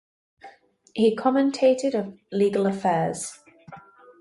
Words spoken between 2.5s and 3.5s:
affairs.